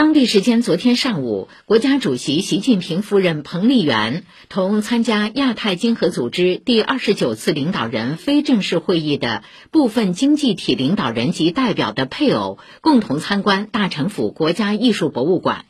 [0.00, 15.66] 当地时间昨天上午国家主席习近平夫人彭丽媛同参加亚太经合组织第二十九次领导人非正式会议的部分经济体领导人及代表的配偶共同参观大城府国家艺术博物馆。